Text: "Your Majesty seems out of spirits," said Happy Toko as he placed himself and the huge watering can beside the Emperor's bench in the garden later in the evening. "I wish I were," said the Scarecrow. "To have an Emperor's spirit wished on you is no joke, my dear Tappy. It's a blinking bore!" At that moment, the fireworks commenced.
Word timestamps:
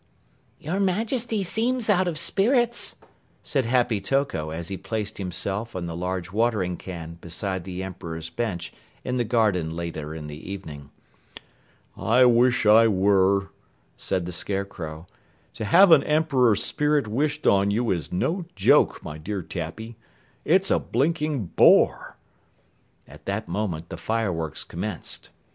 "Your 0.57 0.79
Majesty 0.79 1.43
seems 1.43 1.87
out 1.87 2.07
of 2.07 2.17
spirits," 2.17 2.95
said 3.43 3.65
Happy 3.67 4.01
Toko 4.01 4.49
as 4.49 4.69
he 4.69 4.75
placed 4.75 5.19
himself 5.19 5.75
and 5.75 5.87
the 5.87 5.95
huge 5.95 6.31
watering 6.31 6.75
can 6.75 7.19
beside 7.21 7.65
the 7.65 7.83
Emperor's 7.83 8.27
bench 8.31 8.73
in 9.03 9.17
the 9.17 9.23
garden 9.23 9.69
later 9.69 10.15
in 10.15 10.25
the 10.25 10.51
evening. 10.51 10.89
"I 11.95 12.25
wish 12.25 12.65
I 12.65 12.87
were," 12.87 13.49
said 13.95 14.25
the 14.25 14.31
Scarecrow. 14.31 15.05
"To 15.53 15.65
have 15.65 15.91
an 15.91 16.03
Emperor's 16.05 16.63
spirit 16.63 17.07
wished 17.07 17.45
on 17.45 17.69
you 17.69 17.91
is 17.91 18.11
no 18.11 18.45
joke, 18.55 19.03
my 19.03 19.19
dear 19.19 19.43
Tappy. 19.43 19.97
It's 20.43 20.71
a 20.71 20.79
blinking 20.79 21.45
bore!" 21.55 22.17
At 23.07 23.25
that 23.25 23.47
moment, 23.47 23.89
the 23.89 23.97
fireworks 23.97 24.63
commenced. 24.63 25.29